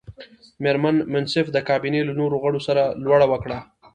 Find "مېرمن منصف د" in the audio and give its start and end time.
0.63-1.57